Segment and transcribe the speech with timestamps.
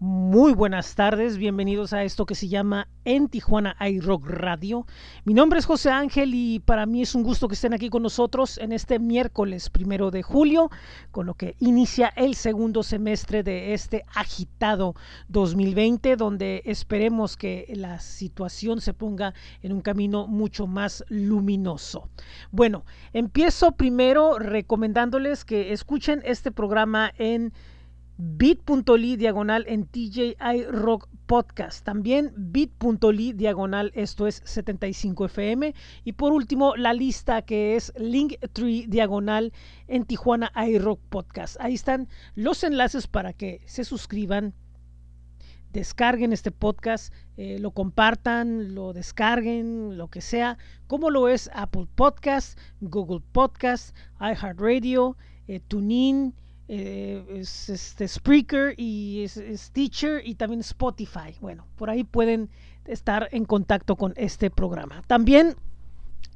[0.00, 4.86] Muy buenas tardes, bienvenidos a esto que se llama En Tijuana iRock Radio.
[5.24, 8.04] Mi nombre es José Ángel y para mí es un gusto que estén aquí con
[8.04, 10.70] nosotros en este miércoles primero de julio,
[11.10, 14.94] con lo que inicia el segundo semestre de este agitado
[15.30, 22.08] 2020, donde esperemos que la situación se ponga en un camino mucho más luminoso.
[22.52, 27.52] Bueno, empiezo primero recomendándoles que escuchen este programa en
[28.20, 31.84] bit.ly diagonal en TJI Rock Podcast.
[31.84, 35.72] También bit.ly diagonal, esto es 75FM.
[36.04, 39.52] Y por último, la lista que es Linktree diagonal
[39.86, 41.56] en Tijuana iRock Podcast.
[41.60, 44.52] Ahí están los enlaces para que se suscriban,
[45.72, 50.58] descarguen este podcast, eh, lo compartan, lo descarguen, lo que sea,
[50.88, 55.16] como lo es Apple Podcast, Google Podcast, iHeartRadio,
[55.46, 56.34] eh, TuneIn
[56.68, 61.34] eh, es este Spreaker y es, Stitcher y también Spotify.
[61.40, 62.50] Bueno, por ahí pueden
[62.84, 65.02] estar en contacto con este programa.
[65.06, 65.56] También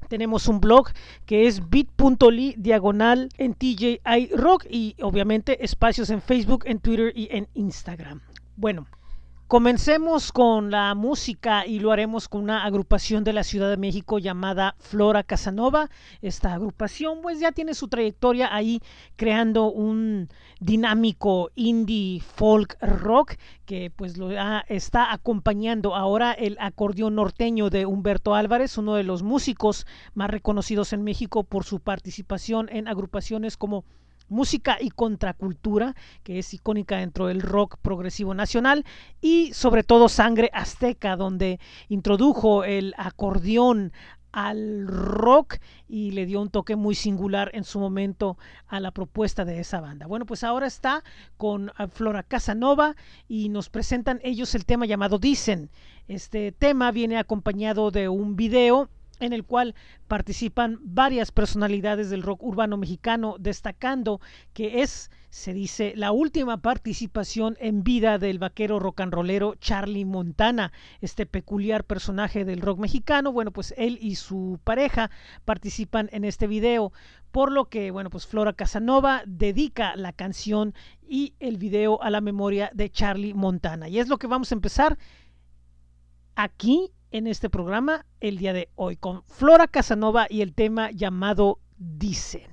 [0.08, 0.89] tenemos un blog
[1.27, 7.28] que es bit.ly diagonal en TJI Rock y obviamente espacios en Facebook, en Twitter y
[7.30, 8.20] en Instagram.
[8.56, 8.86] Bueno.
[9.53, 14.19] Comencemos con la música y lo haremos con una agrupación de la Ciudad de México
[14.19, 15.91] llamada Flora Casanova.
[16.22, 18.80] Esta agrupación pues ya tiene su trayectoria ahí
[19.14, 23.34] creando un dinámico indie folk rock
[23.67, 24.30] que pues lo
[24.69, 30.95] está acompañando ahora el acordeón norteño de Humberto Álvarez, uno de los músicos más reconocidos
[30.95, 33.84] en México por su participación en agrupaciones como
[34.28, 38.84] música y contracultura, que es icónica dentro del rock progresivo nacional,
[39.20, 43.92] y sobre todo Sangre Azteca, donde introdujo el acordeón
[44.33, 49.45] al rock y le dio un toque muy singular en su momento a la propuesta
[49.45, 50.06] de esa banda.
[50.06, 51.05] Bueno, pues ahora está
[51.36, 52.97] con ah, Flora Casanova
[53.29, 55.70] y nos presentan ellos el tema llamado Dicen.
[56.09, 58.89] Este tema viene acompañado de un video
[59.23, 59.75] en el cual
[60.09, 64.20] participan varias personalidades del rock urbano mexicano, destacando
[64.52, 70.05] que es, se dice, la última participación en vida del vaquero rock and rollero Charlie
[70.05, 73.33] Montana, este peculiar personaje del rock mexicano.
[73.33, 75.11] Bueno, pues él y su pareja
[75.45, 76.92] participan en este video,
[77.30, 80.75] por lo que, bueno, pues Flora Casanova dedica la canción
[81.07, 83.89] y el video a la memoria de Charlie Montana.
[83.89, 84.98] Y es lo que vamos a empezar
[86.35, 91.61] aquí en este programa el día de hoy con Flora Casanova y el tema llamado
[91.77, 92.50] Dicen.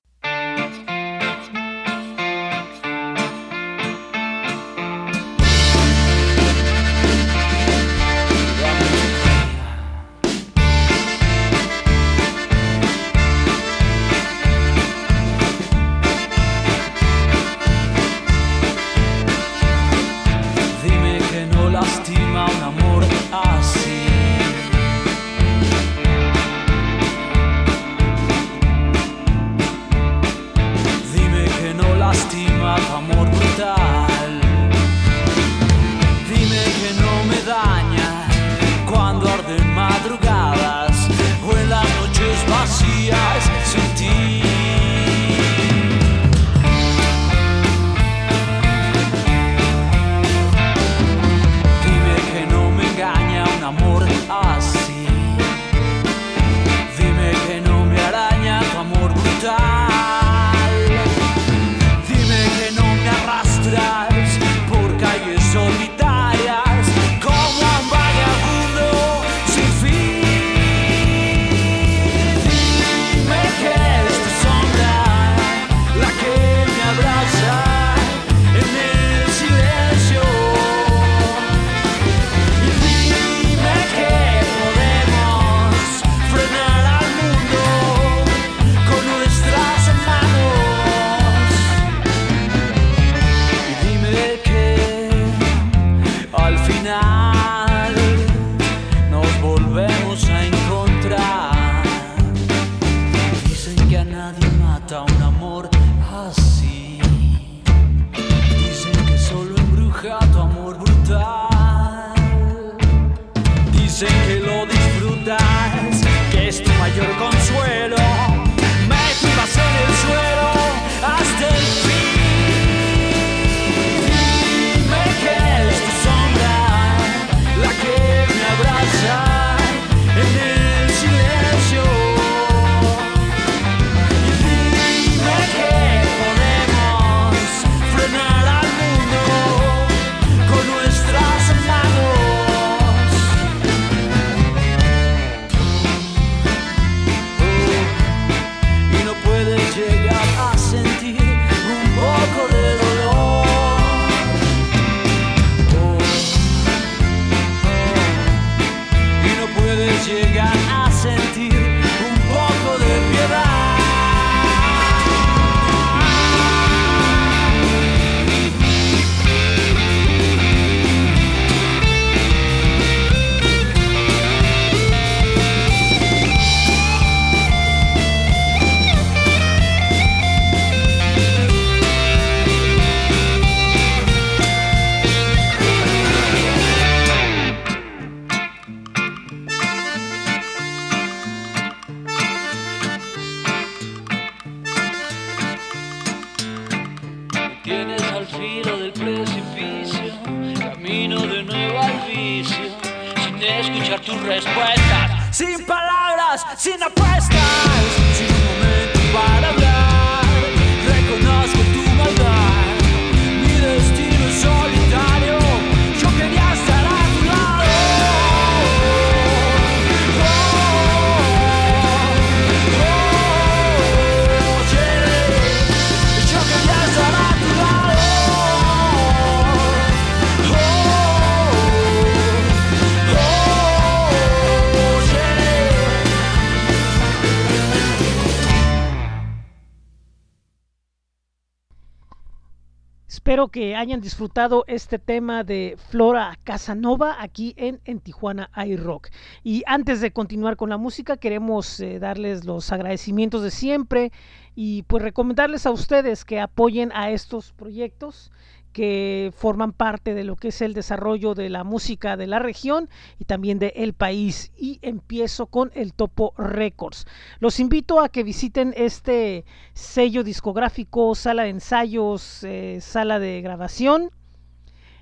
[243.40, 249.08] Espero que hayan disfrutado este tema de Flora Casanova aquí en, en Tijuana iRock.
[249.46, 254.12] Y antes de continuar con la música, queremos eh, darles los agradecimientos de siempre
[254.56, 258.30] y pues recomendarles a ustedes que apoyen a estos proyectos
[258.74, 262.90] que forman parte de lo que es el desarrollo de la música de la región
[263.20, 264.52] y también de el país.
[264.58, 267.08] Y empiezo con el Topo Records.
[267.40, 274.12] Los invito a que visiten este sello discográfico, sala de ensayos, eh, sala de grabación.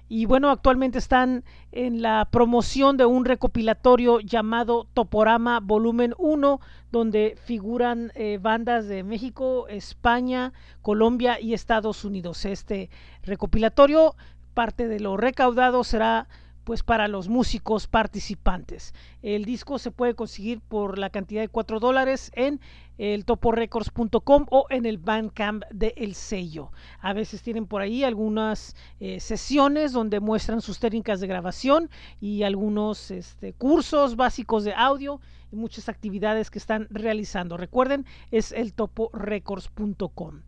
[0.09, 6.61] Y bueno, actualmente están en la promoción de un recopilatorio llamado Toporama Volumen 1,
[6.91, 12.45] donde figuran eh, bandas de México, España, Colombia y Estados Unidos.
[12.45, 12.89] Este
[13.23, 14.15] recopilatorio,
[14.53, 16.27] parte de lo recaudado será
[16.63, 18.93] pues para los músicos participantes.
[19.21, 22.59] El disco se puede conseguir por la cantidad de 4 dólares en
[22.97, 26.71] el toporecords.com o en el Bandcamp de El Sello.
[26.99, 31.89] A veces tienen por ahí algunas eh, sesiones donde muestran sus técnicas de grabación
[32.19, 35.21] y algunos este, cursos básicos de audio
[35.51, 37.57] y muchas actividades que están realizando.
[37.57, 40.41] Recuerden, es el toporecords.com.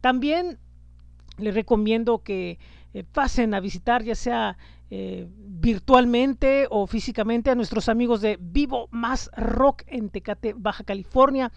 [0.00, 0.58] También
[1.38, 2.58] les recomiendo que
[2.92, 4.56] eh, pasen a visitar ya sea
[4.96, 11.50] eh, virtualmente o físicamente a nuestros amigos de Vivo Más Rock en Tecate, Baja California.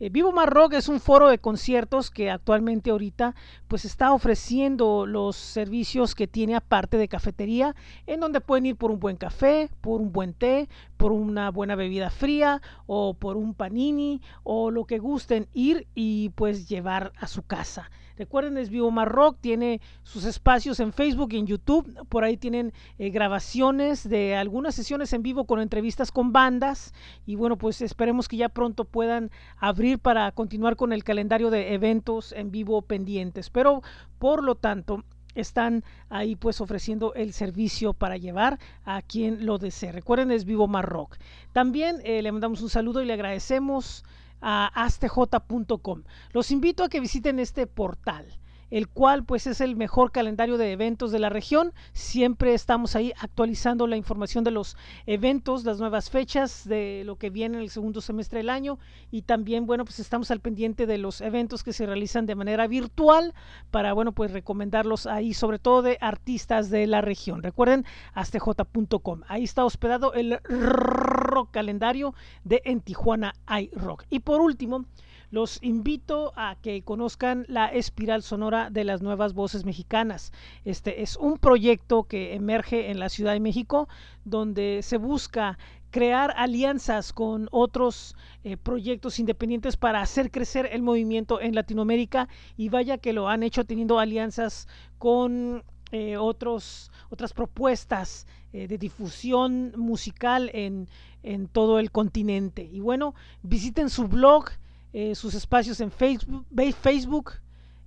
[0.00, 3.36] Eh, Vivo Más Rock es un foro de conciertos que actualmente ahorita
[3.68, 7.76] pues está ofreciendo los servicios que tiene aparte de cafetería,
[8.06, 11.76] en donde pueden ir por un buen café, por un buen té, por una buena
[11.76, 17.28] bebida fría o por un panini o lo que gusten ir y pues llevar a
[17.28, 17.88] su casa.
[18.20, 22.06] Recuerden, es Vivo Más Rock, tiene sus espacios en Facebook y en YouTube.
[22.10, 26.92] Por ahí tienen eh, grabaciones de algunas sesiones en vivo con entrevistas con bandas.
[27.24, 31.72] Y bueno, pues esperemos que ya pronto puedan abrir para continuar con el calendario de
[31.72, 33.48] eventos en vivo pendientes.
[33.48, 33.82] Pero
[34.18, 35.02] por lo tanto,
[35.34, 39.92] están ahí pues ofreciendo el servicio para llevar a quien lo desee.
[39.92, 41.16] Recuerden, es Vivo Más Rock.
[41.54, 44.04] También eh, le mandamos un saludo y le agradecemos
[44.40, 46.02] a astj.com.
[46.32, 48.26] Los invito a que visiten este portal
[48.70, 51.72] el cual pues es el mejor calendario de eventos de la región.
[51.92, 57.30] Siempre estamos ahí actualizando la información de los eventos, las nuevas fechas de lo que
[57.30, 58.78] viene en el segundo semestre del año
[59.10, 62.66] y también bueno pues estamos al pendiente de los eventos que se realizan de manera
[62.66, 63.34] virtual
[63.70, 67.42] para bueno pues recomendarlos ahí sobre todo de artistas de la región.
[67.42, 67.84] Recuerden
[68.14, 69.22] astj.com.
[69.28, 74.04] Ahí está hospedado el rock calendario de En Tijuana iRock.
[74.10, 74.84] Y por último,
[75.30, 80.32] los invito a que conozcan la espiral sonora de las nuevas voces mexicanas.
[80.64, 83.88] Este es un proyecto que emerge en la Ciudad de México
[84.24, 85.58] donde se busca
[85.90, 92.68] crear alianzas con otros eh, proyectos independientes para hacer crecer el movimiento en Latinoamérica y
[92.68, 94.68] vaya que lo han hecho teniendo alianzas
[94.98, 100.88] con eh, otros, otras propuestas eh, de difusión musical en,
[101.24, 102.68] en todo el continente.
[102.72, 104.50] Y bueno, visiten su blog
[104.92, 107.32] eh, sus espacios en Facebook,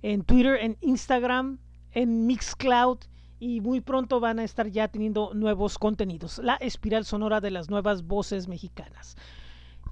[0.02, 1.58] en Twitter, en Instagram,
[1.92, 2.98] en Mixcloud
[3.40, 6.38] y muy pronto van a estar ya teniendo nuevos contenidos.
[6.38, 9.16] La espiral sonora de las nuevas voces mexicanas.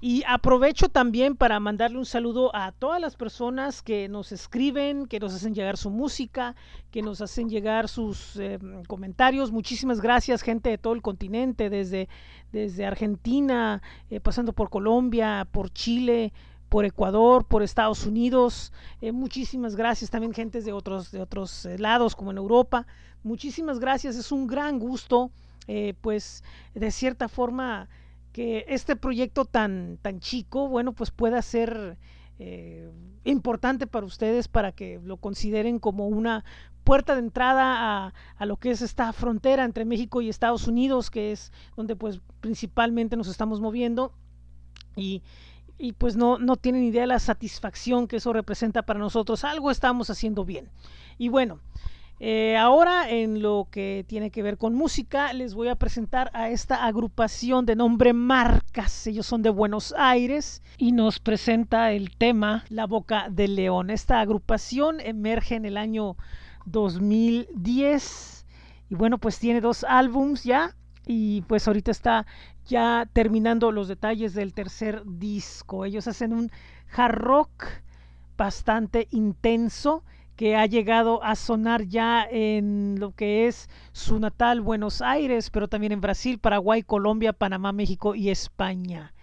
[0.01, 5.19] Y aprovecho también para mandarle un saludo a todas las personas que nos escriben, que
[5.21, 6.57] nos hacen llegar su música,
[6.91, 9.53] que nos hacen llegar sus eh, comentarios.
[9.53, 12.09] Muchísimas gracias, gente de todo el continente, desde,
[12.51, 16.33] desde Argentina, eh, pasando por Colombia, por Chile,
[16.73, 18.73] por Ecuador, por Estados Unidos.
[18.99, 22.87] Eh, muchísimas gracias también gentes de otros, de otros eh, lados como en Europa.
[23.21, 25.29] Muchísimas gracias, es un gran gusto,
[25.67, 27.89] eh, pues de cierta forma
[28.31, 31.99] que este proyecto tan, tan chico, bueno, pues pueda ser
[33.23, 36.43] importante para ustedes para que lo consideren como una
[36.83, 41.11] puerta de entrada a, a, lo que es esta frontera entre México y Estados Unidos,
[41.11, 44.11] que es donde pues principalmente nos estamos moviendo.
[44.95, 45.21] Y,
[45.77, 49.43] y pues no, no tienen idea de la satisfacción que eso representa para nosotros.
[49.43, 50.69] Algo estamos haciendo bien.
[51.17, 51.59] Y bueno,
[52.19, 56.49] Eh, ahora en lo que tiene que ver con música les voy a presentar a
[56.49, 59.07] esta agrupación de nombre Marcas.
[59.07, 63.89] Ellos son de Buenos Aires y nos presenta el tema La Boca del León.
[63.89, 66.15] Esta agrupación emerge en el año
[66.65, 68.45] 2010
[68.89, 72.25] y bueno pues tiene dos álbums ya y pues ahorita está
[72.65, 75.85] ya terminando los detalles del tercer disco.
[75.85, 76.51] Ellos hacen un
[76.95, 77.65] hard rock
[78.37, 80.03] bastante intenso
[80.35, 85.67] que ha llegado a sonar ya en lo que es su natal Buenos Aires, pero
[85.67, 89.13] también en Brasil, Paraguay, Colombia, Panamá, México y España.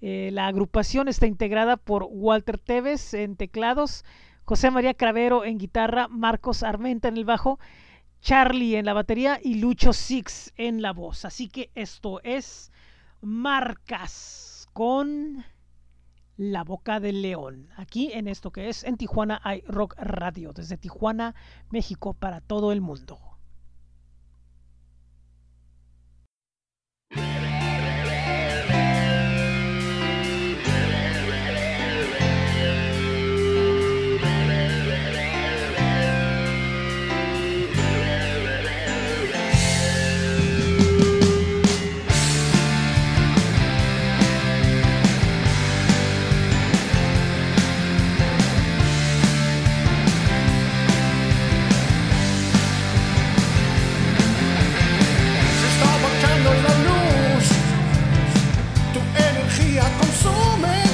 [0.00, 4.04] Eh, la agrupación está integrada por Walter Tevez en teclados,
[4.44, 7.58] José María Cravero en guitarra, Marcos Armenta en el bajo,
[8.20, 11.24] Charlie en la batería y Lucho Six en la voz.
[11.24, 12.72] Así que esto es
[13.20, 15.44] Marcas con
[16.36, 20.76] la Boca del León, aquí en esto que es en Tijuana hay Rock Radio, desde
[20.76, 21.34] Tijuana,
[21.70, 23.18] México, para todo el mundo.
[60.26, 60.85] Estoy seguro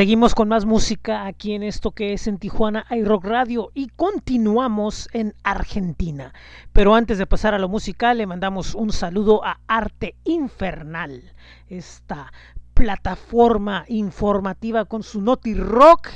[0.00, 5.10] Seguimos con más música aquí en esto que es en Tijuana iRock Radio y continuamos
[5.12, 6.32] en Argentina.
[6.72, 11.34] Pero antes de pasar a lo musical, le mandamos un saludo a Arte Infernal,
[11.68, 12.32] esta
[12.72, 16.08] plataforma informativa con su Noti Rock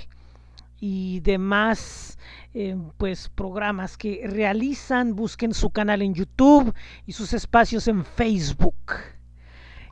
[0.80, 2.18] y demás
[2.54, 5.14] eh, pues programas que realizan.
[5.14, 6.72] Busquen su canal en YouTube
[7.04, 8.94] y sus espacios en Facebook.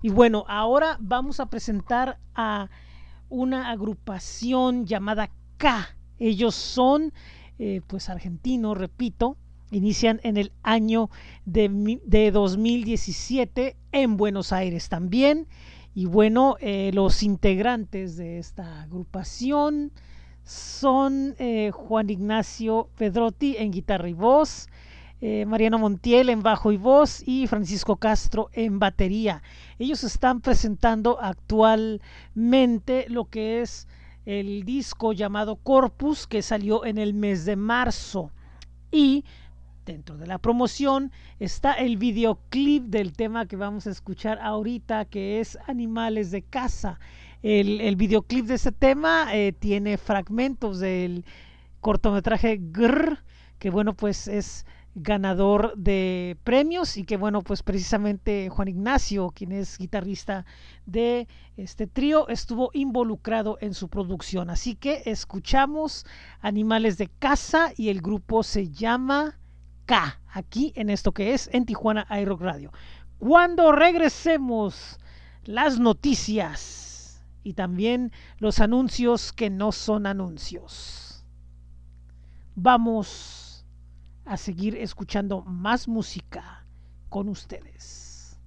[0.01, 2.71] Y bueno, ahora vamos a presentar a
[3.33, 5.97] una agrupación llamada K.
[6.19, 7.13] Ellos son
[7.59, 9.37] eh, pues argentinos, repito,
[9.71, 11.09] inician en el año
[11.47, 15.49] de, de 2017 en Buenos Aires también.
[15.95, 19.93] Y bueno, eh, los integrantes de esta agrupación
[20.45, 24.69] son eh, Juan Ignacio Pedrotti en guitarra y voz,
[25.25, 29.41] eh, Mariano Montiel en bajo y voz y Francisco Castro en batería.
[29.79, 33.87] Ellos están presentando actualmente lo que es
[34.27, 38.33] el disco llamado Corpus que salió en el mes de marzo
[38.91, 39.25] y
[39.87, 45.39] dentro de la promoción está el videoclip del tema que vamos a escuchar ahorita que
[45.39, 46.99] es Animales de Casa.
[47.45, 51.25] El, el videoclip de ese tema eh, tiene fragmentos del
[51.81, 53.19] cortometraje Grr,
[53.61, 59.53] que bueno pues es ganador de premios y que bueno pues precisamente Juan Ignacio quien
[59.53, 60.45] es guitarrista
[60.85, 64.51] de este trío estuvo involucrado en su producción.
[64.51, 66.05] Así que escuchamos
[66.41, 69.39] Animales de Casa y el grupo se llama
[69.87, 72.73] K aquí en esto que es en Tijuana iRock Radio.
[73.19, 74.99] Cuando regresemos
[75.45, 81.25] las noticias y también los anuncios que no son anuncios.
[82.55, 83.42] Vamos
[84.33, 86.67] a seguir escuchando más música
[87.11, 88.41] con ustedes.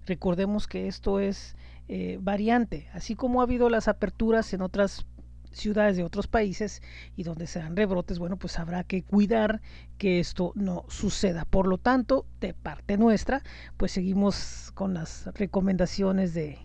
[0.07, 1.57] recordemos que esto es
[1.89, 5.07] eh, variante, así como ha habido las aperturas en otras
[5.55, 6.83] ciudades de otros países
[7.17, 9.61] y donde se dan rebrotes, bueno, pues habrá que cuidar
[9.99, 11.45] que esto no suceda.
[11.45, 13.43] Por lo tanto, de parte nuestra,
[13.77, 16.59] pues seguimos con las recomendaciones de,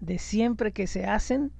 [0.00, 1.52] de siempre que se hacen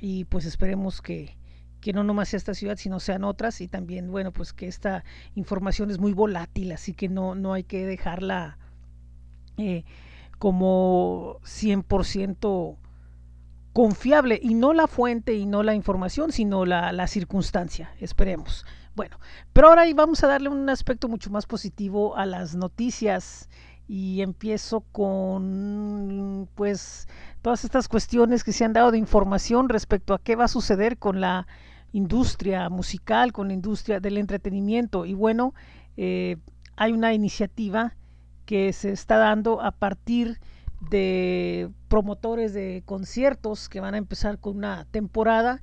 [0.00, 1.36] y pues esperemos que,
[1.80, 5.04] que no nomás sea esta ciudad, sino sean otras y también, bueno, pues que esta
[5.34, 8.58] información es muy volátil, así que no, no hay que dejarla
[9.56, 9.84] eh,
[10.38, 12.76] como 100%
[13.76, 18.64] confiable y no la fuente y no la información, sino la, la circunstancia, esperemos.
[18.94, 19.20] Bueno,
[19.52, 23.50] pero ahora vamos a darle un aspecto mucho más positivo a las noticias.
[23.86, 27.06] Y empiezo con pues
[27.42, 30.96] todas estas cuestiones que se han dado de información respecto a qué va a suceder
[30.96, 31.46] con la
[31.92, 35.04] industria musical, con la industria del entretenimiento.
[35.04, 35.52] Y bueno,
[35.98, 36.38] eh,
[36.76, 37.94] hay una iniciativa
[38.46, 40.55] que se está dando a partir de
[41.88, 45.62] promotores de conciertos que van a empezar con una temporada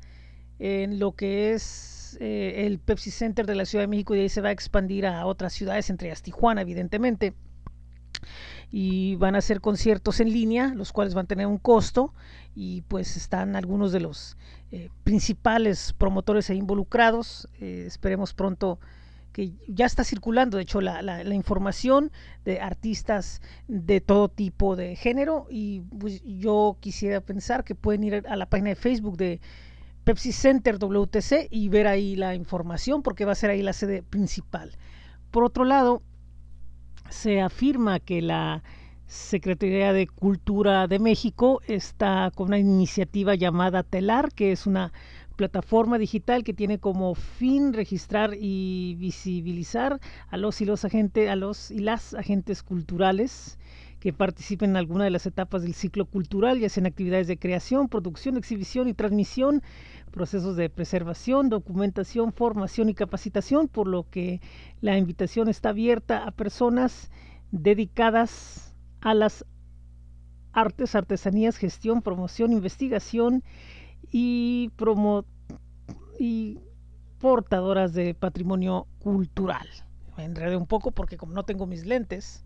[0.60, 4.24] en lo que es eh, el Pepsi Center de la Ciudad de México y de
[4.24, 7.34] ahí se va a expandir a otras ciudades, entre ellas Tijuana, evidentemente.
[8.72, 12.14] Y van a hacer conciertos en línea, los cuales van a tener un costo
[12.56, 14.38] y pues están algunos de los
[14.72, 17.48] eh, principales promotores ahí involucrados.
[17.60, 18.80] Eh, esperemos pronto
[19.34, 22.12] que ya está circulando, de hecho, la, la, información
[22.46, 28.24] de artistas de todo tipo de género y pues, yo quisiera pensar que pueden ir
[28.28, 29.42] a la página de Facebook de
[30.04, 34.04] Pepsi Center WTC y ver ahí la información porque va a ser ahí la sede
[34.04, 34.78] principal.
[35.32, 36.04] Por otro lado,
[37.10, 38.64] se afirma que la
[39.08, 44.92] Secretaría de Cultura de México está con una iniciativa llamada TELAR, que es una
[45.36, 51.36] plataforma digital que tiene como fin registrar y visibilizar a los y los agentes, a
[51.36, 53.58] los y las agentes culturales
[54.00, 57.88] que participen en alguna de las etapas del ciclo cultural, ya sean actividades de creación,
[57.88, 59.64] producción, exhibición y transmisión,
[60.12, 64.42] procesos de preservación, documentación, formación y capacitación, por lo que
[64.82, 67.12] la invitación está abierta a personas
[67.52, 69.46] dedicadas a las
[70.52, 73.42] artes, artesanías, gestión, promoción, investigación
[74.12, 74.72] y,
[76.20, 76.60] y
[77.20, 79.68] portadoras de patrimonio cultural.
[80.18, 82.46] Me enredé un poco porque como no tengo mis lentes,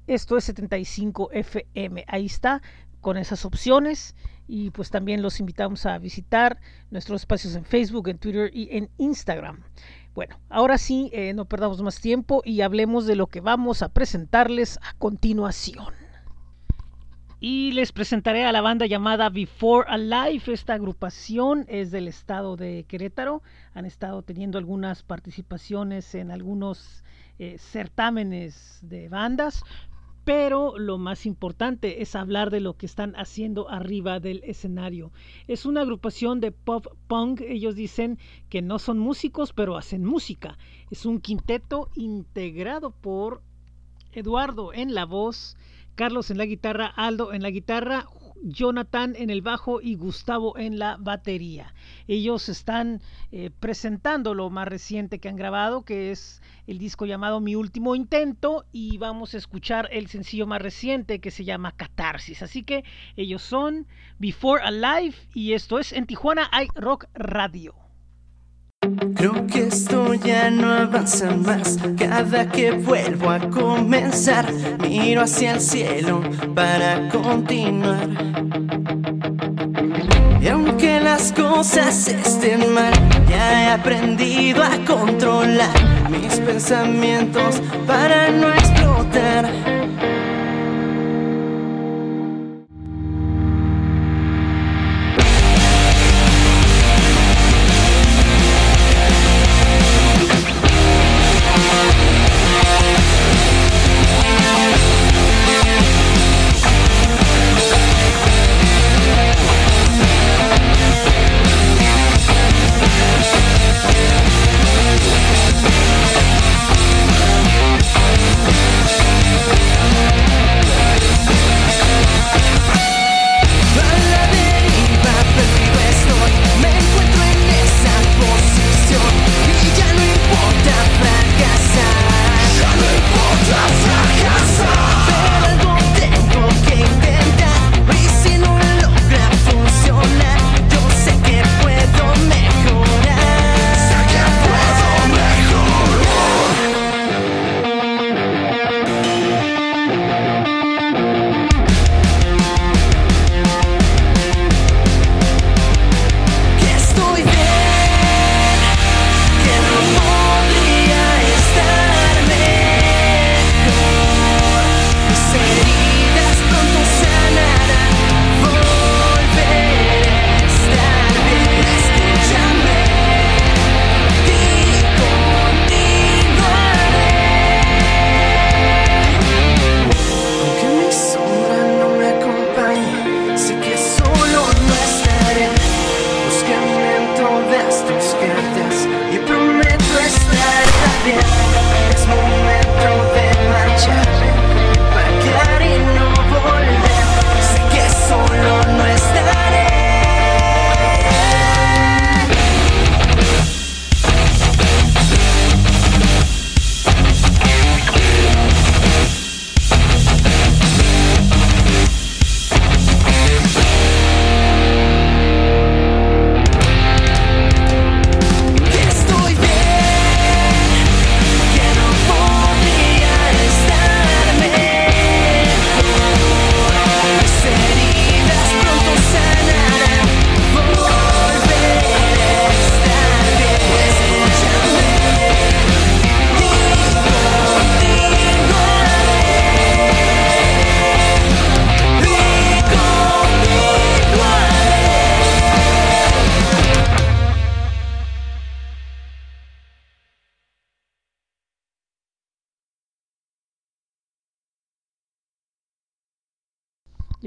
[0.08, 2.06] esto es 75 FM.
[2.08, 2.62] Ahí está
[3.02, 4.16] con esas opciones
[4.48, 6.60] y pues también los invitamos a visitar
[6.92, 9.64] nuestros espacios en Facebook, en Twitter y en Instagram.
[10.14, 13.90] Bueno, ahora sí, eh, no perdamos más tiempo y hablemos de lo que vamos a
[13.90, 16.05] presentarles a continuación.
[17.48, 20.52] Y les presentaré a la banda llamada Before Alive.
[20.52, 23.44] Esta agrupación es del estado de Querétaro.
[23.76, 27.04] Han estado teniendo algunas participaciones en algunos
[27.38, 29.64] eh, certámenes de bandas,
[30.24, 35.12] pero lo más importante es hablar de lo que están haciendo arriba del escenario.
[35.48, 38.18] Es una agrupación de pop punk, ellos dicen
[38.50, 40.58] que no son músicos, pero hacen música.
[40.90, 43.44] Es un quinteto integrado por
[44.14, 45.58] Eduardo en la voz,
[45.96, 48.06] Carlos en la guitarra, Aldo en la guitarra,
[48.44, 51.74] Jonathan en el bajo y Gustavo en la batería.
[52.08, 57.40] Ellos están eh, presentando lo más reciente que han grabado, que es el disco llamado
[57.40, 62.44] Mi Último Intento, y vamos a escuchar el sencillo más reciente que se llama Catarsis.
[62.44, 62.84] Así que
[63.16, 63.88] ellos son
[64.20, 67.85] Before Alive y esto es en Tijuana hay Rock Radio.
[69.16, 71.80] Creo que esto ya no avanza más.
[71.98, 74.46] Cada que vuelvo a comenzar,
[74.82, 76.22] miro hacia el cielo
[76.54, 78.10] para continuar.
[80.42, 82.94] Y aunque las cosas estén mal,
[83.28, 89.85] ya he aprendido a controlar mis pensamientos para no explotar.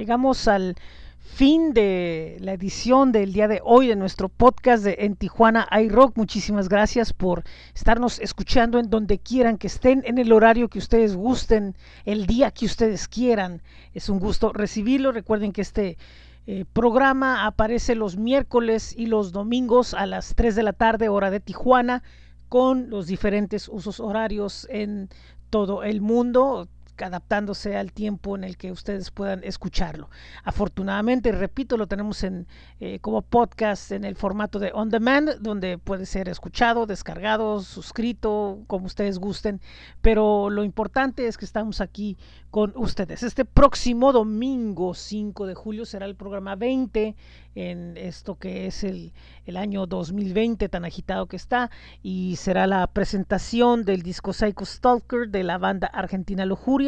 [0.09, 0.75] Llegamos al
[1.21, 6.17] fin de la edición del día de hoy de nuestro podcast de En Tijuana iRock.
[6.17, 7.45] Muchísimas gracias por
[7.75, 12.53] estarnos escuchando en donde quieran que estén, en el horario que ustedes gusten, el día
[12.53, 13.61] que ustedes quieran.
[13.93, 15.13] Es un gusto recibirlo.
[15.13, 15.99] Recuerden que este
[16.47, 21.31] eh, programa aparece los miércoles y los domingos a las 3 de la tarde, hora
[21.31, 22.03] de Tijuana,
[22.49, 25.11] con los diferentes usos horarios en
[25.51, 26.67] todo el mundo
[27.01, 30.11] adaptándose al tiempo en el que ustedes puedan escucharlo.
[30.45, 32.47] Afortunadamente, repito, lo tenemos en
[32.81, 38.61] eh, como podcast en el formato de on demand, donde puede ser escuchado, descargado, suscrito,
[38.67, 39.61] como ustedes gusten.
[40.01, 42.17] Pero lo importante es que estamos aquí
[42.51, 43.23] con ustedes.
[43.23, 47.15] Este próximo domingo 5 de julio será el programa 20
[47.55, 49.13] en esto que es el,
[49.45, 51.71] el año 2020 tan agitado que está
[52.03, 56.88] y será la presentación del disco Psycho Stalker de la banda argentina Lujuria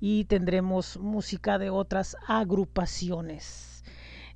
[0.00, 3.84] y tendremos música de otras agrupaciones.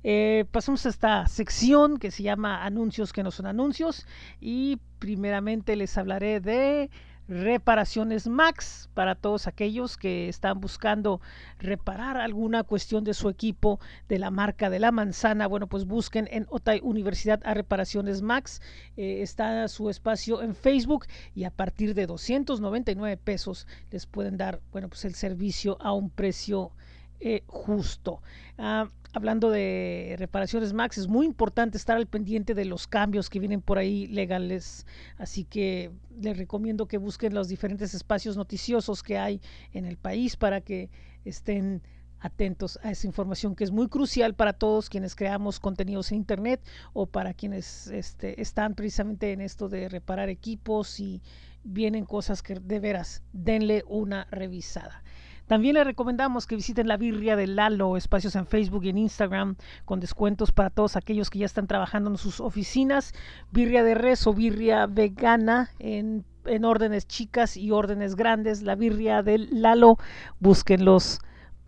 [0.03, 4.05] Eh, pasamos a esta sección que se llama Anuncios que no son anuncios
[4.39, 6.91] y primeramente les hablaré de
[7.27, 11.21] reparaciones Max para todos aquellos que están buscando
[11.59, 15.47] reparar alguna cuestión de su equipo de la marca de la manzana.
[15.47, 18.61] Bueno, pues busquen en Otay Universidad a Reparaciones Max.
[18.97, 24.61] Eh, está su espacio en Facebook y a partir de 299 pesos les pueden dar,
[24.71, 26.71] bueno, pues el servicio a un precio
[27.19, 28.21] eh, justo.
[28.57, 33.39] Ah, hablando de reparaciones Max, es muy importante estar al pendiente de los cambios que
[33.39, 34.85] vienen por ahí legales.
[35.17, 35.89] Así que
[36.19, 39.41] les recomiendo que busquen los diferentes espacios noticiosos que hay
[39.71, 40.89] en el país para que
[41.23, 41.81] estén
[42.19, 46.61] atentos a esa información que es muy crucial para todos quienes creamos contenidos en internet
[46.91, 51.21] o para quienes este, están precisamente en esto de reparar equipos y
[51.63, 55.03] vienen cosas que de veras denle una revisada.
[55.47, 59.55] También les recomendamos que visiten la birria de Lalo, espacios en Facebook y en Instagram
[59.85, 63.13] con descuentos para todos aquellos que ya están trabajando en sus oficinas.
[63.51, 68.63] Birria de res o birria vegana en, en órdenes chicas y órdenes grandes.
[68.63, 69.97] La birria de Lalo,
[70.39, 71.19] búsquenlos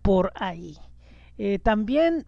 [0.01, 0.78] por ahí.
[1.38, 2.25] Eh, también,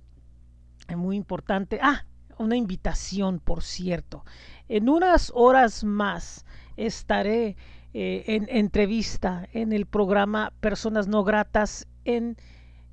[0.87, 2.05] es muy importante, ah,
[2.37, 4.23] una invitación, por cierto.
[4.67, 6.45] En unas horas más
[6.77, 7.57] estaré
[7.93, 12.37] eh, en entrevista en el programa Personas No Gratas en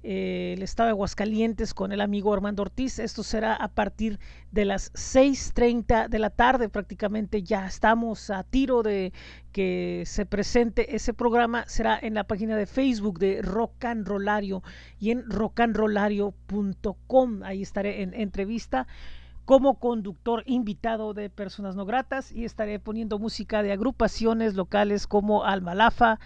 [0.09, 3.01] eh, el estado de Aguascalientes con el amigo Armando Ortiz.
[3.01, 4.20] Esto será a partir
[4.53, 7.42] de las 6.30 de la tarde prácticamente.
[7.42, 9.12] Ya estamos a tiro de
[9.51, 11.64] que se presente ese programa.
[11.66, 14.62] Será en la página de Facebook de Rock and Rollario
[15.01, 17.42] y en rockandrollario.com.
[17.42, 18.86] Ahí estaré en entrevista
[19.47, 25.44] como conductor invitado de Personas No Gratas y estaré poniendo música de agrupaciones locales como
[25.44, 26.18] Almalafa,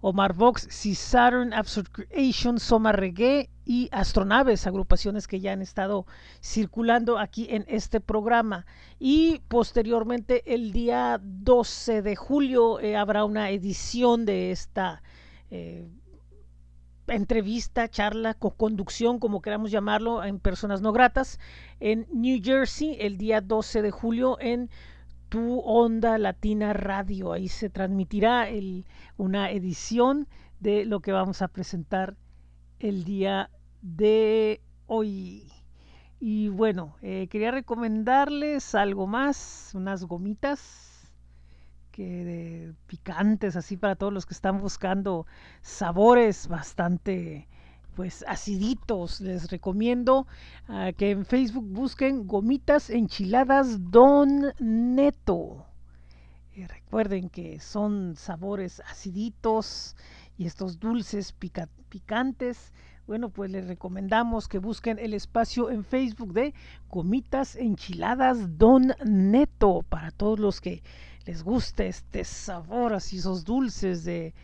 [0.00, 6.06] Omar Vox, Saturn, Absurd Creation, Soma Reggae y Astronaves, agrupaciones que ya han estado
[6.40, 8.66] circulando aquí en este programa.
[9.00, 15.02] Y posteriormente, el día 12 de julio, eh, habrá una edición de esta
[15.50, 15.88] eh,
[17.08, 21.38] entrevista, charla, co-conducción, como queramos llamarlo, en Personas No Gratas,
[21.80, 24.70] en New Jersey, el día 12 de julio, en
[25.28, 27.32] Tu Onda Latina Radio.
[27.32, 28.86] Ahí se transmitirá el,
[29.16, 30.28] una edición
[30.60, 32.16] de lo que vamos a presentar
[32.78, 33.50] el día
[33.82, 35.50] de hoy.
[36.20, 40.93] Y bueno, eh, quería recomendarles algo más, unas gomitas
[41.94, 45.26] que picantes, así para todos los que están buscando
[45.62, 47.46] sabores bastante
[47.94, 49.20] pues aciditos.
[49.20, 50.26] Les recomiendo
[50.68, 55.66] uh, que en Facebook busquen gomitas enchiladas Don Neto.
[56.56, 59.94] Y recuerden que son sabores aciditos
[60.36, 62.72] y estos dulces pica picantes.
[63.06, 66.54] Bueno, pues les recomendamos que busquen el espacio en Facebook de
[66.88, 70.82] Gomitas Enchiladas Don Neto para todos los que
[71.26, 74.34] les gusta este sabor, así esos dulces de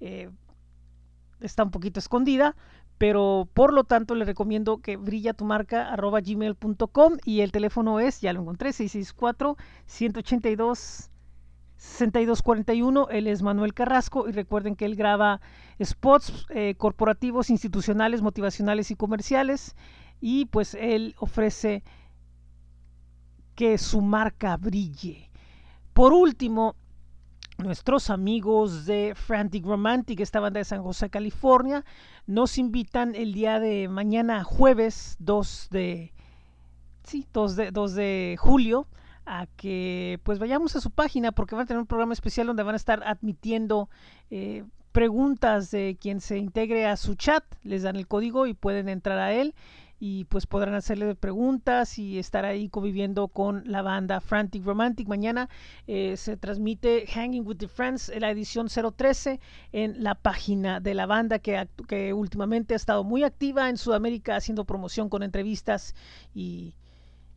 [0.00, 0.28] eh,
[1.40, 2.54] está un poquito escondida.
[2.98, 8.72] Pero por lo tanto le recomiendo que brillatumarca.gmail.com y el teléfono es, ya lo encontré,
[8.72, 11.08] 664 182
[11.78, 13.08] 6241.
[13.10, 15.40] Él es Manuel Carrasco y recuerden que él graba
[15.82, 19.76] spots eh, corporativos, institucionales, motivacionales y comerciales.
[20.20, 21.82] Y pues él ofrece
[23.54, 25.30] que su marca brille.
[25.92, 26.76] Por último,
[27.58, 31.84] nuestros amigos de Frantic Romantic, esta banda de San José, California,
[32.26, 36.12] nos invitan el día de mañana, jueves 2 de,
[37.02, 38.86] sí, 2 de, 2 de julio,
[39.28, 42.62] a que pues vayamos a su página porque van a tener un programa especial donde
[42.62, 43.90] van a estar admitiendo
[44.30, 48.88] eh, preguntas de quien se integre a su chat, les dan el código y pueden
[48.88, 49.54] entrar a él
[50.00, 55.08] y pues podrán hacerle preguntas y estar ahí conviviendo con la banda Frantic Romantic.
[55.08, 55.48] Mañana
[55.86, 59.40] eh, se transmite Hanging with the Friends, la edición 013,
[59.72, 64.36] en la página de la banda que, que últimamente ha estado muy activa en Sudamérica
[64.36, 65.94] haciendo promoción con entrevistas
[66.32, 66.74] y,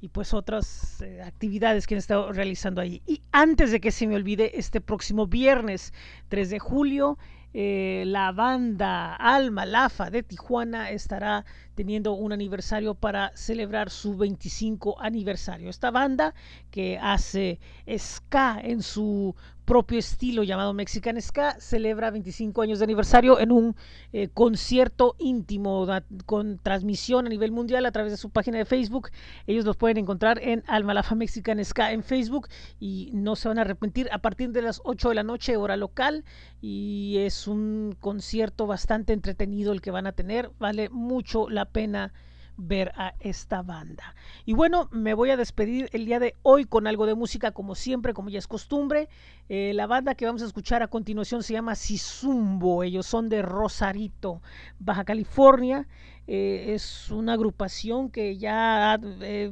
[0.01, 3.03] y pues otras eh, actividades que han estado realizando ahí.
[3.05, 5.93] Y antes de que se me olvide, este próximo viernes
[6.29, 7.19] 3 de julio,
[7.53, 11.45] eh, la banda Alma Lafa de Tijuana estará
[11.75, 15.69] teniendo un aniversario para celebrar su 25 aniversario.
[15.69, 16.33] Esta banda
[16.71, 17.59] que hace
[17.97, 19.35] ska en su
[19.71, 23.77] propio estilo llamado Mexican Ska celebra 25 años de aniversario en un
[24.11, 25.87] eh, concierto íntimo
[26.25, 29.11] con transmisión a nivel mundial a través de su página de Facebook.
[29.47, 32.49] Ellos los pueden encontrar en Almalafa Mexican Ska en Facebook
[32.81, 35.77] y no se van a arrepentir a partir de las 8 de la noche hora
[35.77, 36.25] local
[36.59, 40.51] y es un concierto bastante entretenido el que van a tener.
[40.59, 42.11] Vale mucho la pena
[42.57, 44.15] ver a esta banda.
[44.45, 47.75] Y bueno, me voy a despedir el día de hoy con algo de música como
[47.75, 49.09] siempre, como ya es costumbre.
[49.49, 52.83] Eh, la banda que vamos a escuchar a continuación se llama Sizumbo.
[52.83, 54.41] Ellos son de Rosarito,
[54.79, 55.87] Baja California.
[56.27, 59.51] Eh, es una agrupación que ya eh,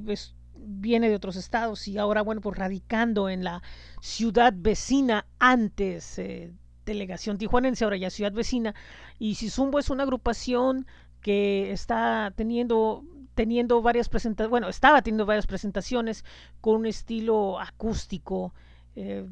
[0.56, 3.62] viene de otros estados y ahora, bueno, pues radicando en la
[4.02, 6.22] ciudad vecina antes.
[6.86, 8.74] delegación tijuanense, ahora ya ciudad vecina.
[9.20, 10.88] Y Sizumbo es una agrupación
[11.22, 13.04] que está teniendo
[13.40, 16.26] teniendo varias presentaciones, bueno, estaba teniendo varias presentaciones
[16.60, 18.54] con un estilo acústico,
[18.98, 19.26] eh,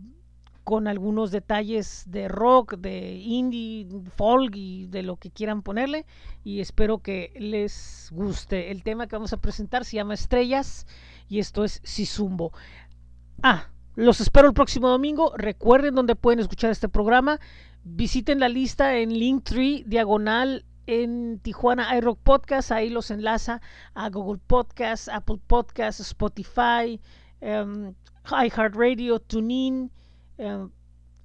[0.63, 3.85] con algunos detalles de rock, de indie,
[4.15, 6.05] folk y de lo que quieran ponerle.
[6.45, 8.71] Y espero que les guste.
[8.71, 10.88] El tema que vamos a presentar se llama Estrellas
[11.27, 12.53] y esto es Sizumbo.
[13.43, 15.33] Ah, los espero el próximo domingo.
[15.35, 17.41] Recuerden dónde pueden escuchar este programa.
[17.83, 23.61] Visiten la lista en Linktree, diagonal en Tijuana iRock Podcast, ahí los enlaza
[23.93, 26.99] a Google Podcast, Apple Podcast, Spotify,
[27.41, 27.93] um,
[28.31, 29.91] iHeartRadio, TuneIn,
[30.38, 30.71] um,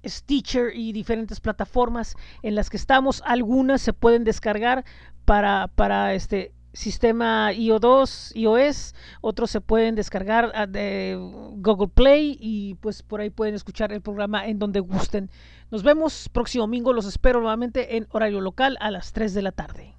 [0.05, 3.23] Stitcher y diferentes plataformas en las que estamos.
[3.25, 4.83] Algunas se pueden descargar
[5.25, 12.75] para, para este sistema iOS, iOS, otros se pueden descargar ah, de Google Play y
[12.75, 15.29] pues por ahí pueden escuchar el programa en donde gusten.
[15.71, 19.51] Nos vemos próximo domingo, los espero nuevamente en horario local a las 3 de la
[19.51, 19.95] tarde.